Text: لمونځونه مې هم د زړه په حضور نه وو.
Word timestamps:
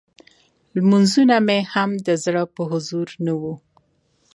لمونځونه 0.75 1.35
مې 1.47 1.59
هم 1.73 1.89
د 2.07 2.09
زړه 2.23 2.43
په 2.55 2.61
حضور 2.71 3.07
نه 3.25 3.33
وو. 3.39 3.53